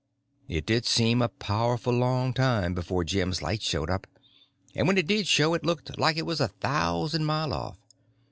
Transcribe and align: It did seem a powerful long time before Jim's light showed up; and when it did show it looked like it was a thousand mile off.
It 0.47 0.65
did 0.65 0.87
seem 0.87 1.21
a 1.21 1.29
powerful 1.29 1.93
long 1.93 2.33
time 2.33 2.73
before 2.73 3.03
Jim's 3.03 3.43
light 3.43 3.61
showed 3.61 3.91
up; 3.91 4.07
and 4.73 4.87
when 4.87 4.97
it 4.97 5.05
did 5.05 5.27
show 5.27 5.53
it 5.53 5.63
looked 5.63 5.95
like 5.99 6.17
it 6.17 6.25
was 6.25 6.39
a 6.39 6.47
thousand 6.47 7.25
mile 7.25 7.53
off. 7.53 7.77